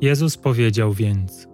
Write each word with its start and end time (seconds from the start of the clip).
Jezus 0.00 0.36
powiedział 0.36 0.92
więc: 0.92 1.48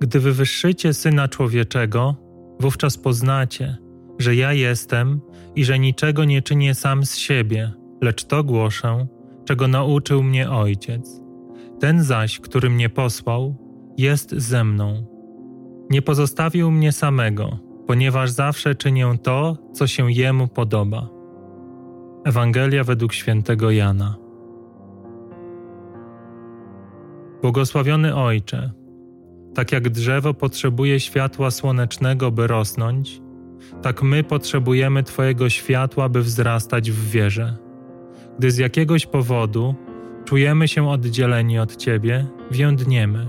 Gdy 0.00 0.20
wywyższycie 0.20 0.94
syna 0.94 1.28
człowieczego, 1.28 2.16
wówczas 2.60 2.98
poznacie, 2.98 3.76
że 4.18 4.36
ja 4.36 4.52
jestem 4.52 5.20
i 5.56 5.64
że 5.64 5.78
niczego 5.78 6.24
nie 6.24 6.42
czynię 6.42 6.74
sam 6.74 7.04
z 7.06 7.16
siebie, 7.16 7.72
lecz 8.02 8.24
to 8.24 8.44
głoszę, 8.44 9.06
czego 9.44 9.68
nauczył 9.68 10.22
mnie 10.22 10.50
ojciec. 10.50 11.20
Ten 11.80 12.02
zaś, 12.02 12.40
który 12.40 12.70
mnie 12.70 12.88
posłał, 12.88 13.56
jest 13.98 14.34
ze 14.34 14.64
mną. 14.64 15.06
Nie 15.90 16.02
pozostawił 16.02 16.70
mnie 16.70 16.92
samego, 16.92 17.58
ponieważ 17.86 18.30
zawsze 18.30 18.74
czynię 18.74 19.14
to, 19.22 19.56
co 19.72 19.86
się 19.86 20.12
jemu 20.12 20.48
podoba. 20.48 21.08
Ewangelia 22.24 22.84
według 22.84 23.12
świętego 23.12 23.70
Jana. 23.70 24.27
Błogosławiony 27.42 28.16
Ojcze, 28.16 28.70
tak 29.54 29.72
jak 29.72 29.88
drzewo 29.88 30.34
potrzebuje 30.34 31.00
światła 31.00 31.50
słonecznego, 31.50 32.30
by 32.30 32.46
rosnąć, 32.46 33.22
tak 33.82 34.02
my 34.02 34.24
potrzebujemy 34.24 35.02
Twojego 35.02 35.48
światła, 35.48 36.08
by 36.08 36.22
wzrastać 36.22 36.90
w 36.90 37.10
wierze. 37.10 37.56
Gdy 38.38 38.50
z 38.50 38.58
jakiegoś 38.58 39.06
powodu 39.06 39.74
czujemy 40.24 40.68
się 40.68 40.88
oddzieleni 40.90 41.58
od 41.58 41.76
Ciebie, 41.76 42.26
więdniemy, 42.50 43.26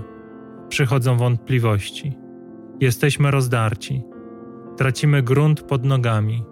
przychodzą 0.68 1.16
wątpliwości, 1.16 2.12
jesteśmy 2.80 3.30
rozdarci, 3.30 4.02
tracimy 4.76 5.22
grunt 5.22 5.62
pod 5.62 5.84
nogami. 5.84 6.44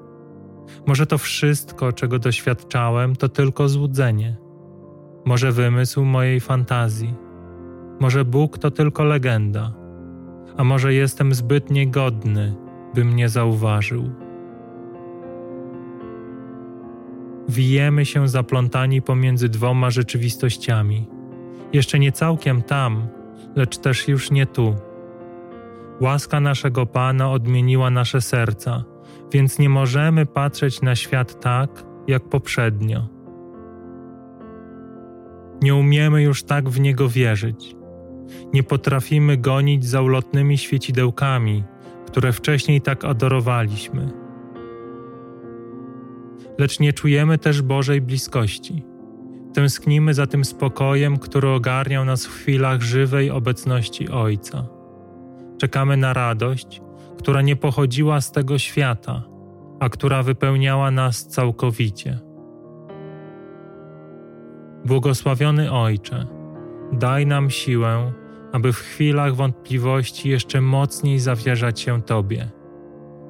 Może 0.86 1.06
to 1.06 1.18
wszystko, 1.18 1.92
czego 1.92 2.18
doświadczałem, 2.18 3.16
to 3.16 3.28
tylko 3.28 3.68
złudzenie, 3.68 4.36
może 5.24 5.52
wymysł 5.52 6.04
mojej 6.04 6.40
fantazji 6.40 7.27
może 8.00 8.24
Bóg 8.24 8.58
to 8.58 8.70
tylko 8.70 9.04
legenda, 9.04 9.72
a 10.56 10.64
może 10.64 10.94
jestem 10.94 11.34
zbyt 11.34 11.70
niegodny, 11.70 12.54
by 12.94 13.04
mnie 13.04 13.28
zauważył. 13.28 14.10
Wijemy 17.48 18.04
się 18.04 18.28
zaplątani 18.28 19.02
pomiędzy 19.02 19.48
dwoma 19.48 19.90
rzeczywistościami, 19.90 21.08
jeszcze 21.72 21.98
nie 21.98 22.12
całkiem 22.12 22.62
tam, 22.62 23.06
lecz 23.56 23.78
też 23.78 24.08
już 24.08 24.30
nie 24.30 24.46
tu. 24.46 24.74
Łaska 26.00 26.40
naszego 26.40 26.86
Pana 26.86 27.30
odmieniła 27.30 27.90
nasze 27.90 28.20
serca, 28.20 28.84
więc 29.32 29.58
nie 29.58 29.68
możemy 29.68 30.26
patrzeć 30.26 30.82
na 30.82 30.96
świat 30.96 31.40
tak, 31.40 31.84
jak 32.06 32.28
poprzednio. 32.28 33.08
Nie 35.62 35.74
umiemy 35.74 36.22
już 36.22 36.42
tak 36.42 36.68
w 36.68 36.80
niego 36.80 37.08
wierzyć. 37.08 37.77
Nie 38.52 38.62
potrafimy 38.62 39.36
gonić 39.36 39.84
za 39.84 40.02
ulotnymi 40.02 40.58
świecidełkami, 40.58 41.64
które 42.06 42.32
wcześniej 42.32 42.80
tak 42.80 43.04
adorowaliśmy. 43.04 44.12
Lecz 46.58 46.80
nie 46.80 46.92
czujemy 46.92 47.38
też 47.38 47.62
Bożej 47.62 48.00
bliskości. 48.00 48.84
Tęsknimy 49.54 50.14
za 50.14 50.26
tym 50.26 50.44
spokojem, 50.44 51.18
który 51.18 51.48
ogarniał 51.48 52.04
nas 52.04 52.26
w 52.26 52.32
chwilach 52.32 52.82
żywej 52.82 53.30
obecności 53.30 54.08
Ojca. 54.08 54.66
Czekamy 55.58 55.96
na 55.96 56.12
radość, 56.12 56.82
która 57.18 57.42
nie 57.42 57.56
pochodziła 57.56 58.20
z 58.20 58.32
tego 58.32 58.58
świata, 58.58 59.22
a 59.80 59.88
która 59.88 60.22
wypełniała 60.22 60.90
nas 60.90 61.26
całkowicie. 61.26 62.18
Błogosławiony 64.84 65.72
Ojcze, 65.72 66.26
Daj 66.92 67.26
nam 67.26 67.50
siłę, 67.50 68.12
aby 68.52 68.72
w 68.72 68.76
chwilach 68.76 69.34
wątpliwości 69.34 70.28
jeszcze 70.28 70.60
mocniej 70.60 71.18
zawierzać 71.18 71.80
się 71.80 72.02
Tobie. 72.02 72.48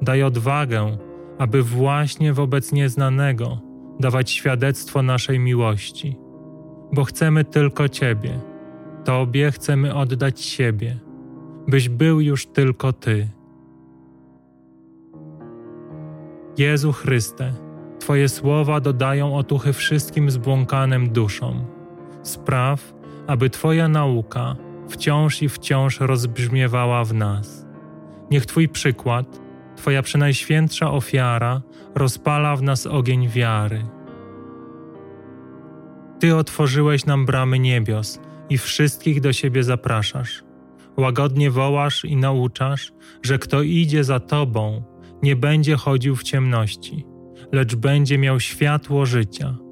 Daj 0.03 0.23
odwagę, 0.23 0.99
aby 1.39 1.63
właśnie 1.63 2.33
wobec 2.33 2.73
nieznanego 2.73 3.59
dawać 4.01 4.31
świadectwo 4.31 5.03
naszej 5.03 5.39
miłości, 5.39 6.17
bo 6.93 7.05
chcemy 7.05 7.45
tylko 7.45 7.89
Ciebie. 7.89 8.41
Tobie 9.05 9.51
chcemy 9.51 9.95
oddać 9.95 10.41
siebie, 10.41 10.99
byś 11.69 11.89
był 11.89 12.21
już 12.21 12.47
tylko 12.47 12.93
Ty. 12.93 13.29
Jezu 16.59 16.93
Chryste, 16.93 17.55
Twoje 17.99 18.29
słowa 18.29 18.81
dodają 18.81 19.37
otuchy 19.37 19.73
wszystkim 19.73 20.31
zbłąkanym 20.31 21.09
duszom. 21.11 21.65
Spraw, 22.23 22.95
aby 23.29 23.51
Twoja 23.51 23.89
nauka 23.89 24.57
wciąż 24.89 25.43
i 25.43 25.49
wciąż 25.49 26.01
rozbrzmiewała 26.01 27.05
w 27.05 27.15
nas. 27.15 27.67
Niech 28.31 28.47
Twój 28.47 28.69
przykład, 28.69 29.41
Twoja 29.77 30.03
przenajświętsza 30.03 30.91
ofiara 30.91 31.63
rozpala 31.95 32.57
w 32.57 32.63
nas 32.63 32.87
ogień 32.87 33.29
wiary. 33.29 33.87
Ty 36.21 36.37
otworzyłeś 36.37 37.07
nam 37.07 37.27
bramy 37.27 37.59
niebios 37.59 38.21
i 38.51 38.59
wszystkich 38.59 39.21
do 39.21 39.33
siebie 39.33 39.63
zapraszasz. 39.63 40.43
Łagodnie 40.97 41.51
wołasz 41.51 42.05
i 42.05 42.17
nauczasz, 42.17 42.93
że 43.23 43.39
kto 43.39 43.63
idzie 43.63 44.05
za 44.05 44.21
Tobą, 44.21 44.83
nie 45.23 45.37
będzie 45.37 45.77
chodził 45.77 46.17
w 46.17 46.23
ciemności, 46.23 47.07
lecz 47.53 47.75
będzie 47.75 48.19
miał 48.19 48.41
światło 48.41 49.07
życia. 49.07 49.68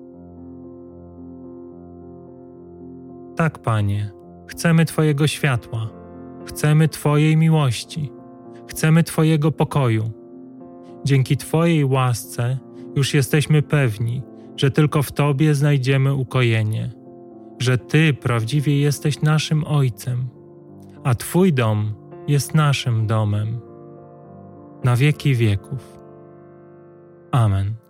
Tak, 3.36 3.58
Panie, 3.58 4.10
chcemy 4.46 4.84
Twojego 4.84 5.26
światła, 5.26 5.90
chcemy 6.46 6.88
Twojej 6.88 7.36
miłości, 7.36 8.12
chcemy 8.68 9.02
Twojego 9.04 9.52
pokoju. 9.52 10.10
Dzięki 11.04 11.36
Twojej 11.36 11.84
łasce 11.84 12.58
już 12.96 13.14
jesteśmy 13.14 13.62
pewni, 13.62 14.22
że 14.56 14.70
tylko 14.70 15.02
w 15.02 15.12
Tobie 15.12 15.54
znajdziemy 15.54 16.14
ukojenie, 16.14 16.92
że 17.58 17.78
Ty 17.78 18.14
prawdziwie 18.14 18.80
jesteś 18.80 19.22
naszym 19.22 19.64
Ojcem, 19.64 20.28
a 21.04 21.14
Twój 21.14 21.52
dom 21.52 21.94
jest 22.28 22.54
naszym 22.54 23.06
domem. 23.06 23.60
Na 24.84 24.96
wieki 24.96 25.34
wieków. 25.34 25.98
Amen. 27.32 27.85